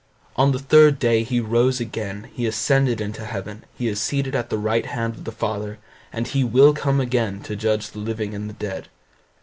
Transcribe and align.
On 0.35 0.51
the 0.51 0.57
third 0.57 0.97
day 0.97 1.21
he 1.21 1.39
rose 1.39 1.79
again; 1.79 2.29
he 2.33 2.47
ascended 2.47 2.99
into 2.99 3.23
heaven, 3.23 3.65
he 3.77 3.87
is 3.87 4.01
seated 4.01 4.33
at 4.33 4.49
the 4.49 4.57
right 4.57 4.87
hand 4.87 5.13
of 5.13 5.25
the 5.25 5.31
Father, 5.31 5.77
and 6.11 6.25
he 6.25 6.43
will 6.43 6.73
come 6.73 6.99
again 6.99 7.39
to 7.43 7.55
judge 7.55 7.91
the 7.91 7.99
living 7.99 8.33
and 8.33 8.49
the 8.49 8.53
dead. 8.55 8.87